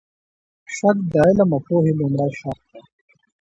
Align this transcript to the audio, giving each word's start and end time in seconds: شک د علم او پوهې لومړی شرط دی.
شک 0.75 0.97
د 1.13 1.13
علم 1.25 1.49
او 1.55 1.59
پوهې 1.65 1.91
لومړی 1.99 2.29
شرط 2.39 2.61
دی. 2.71 2.81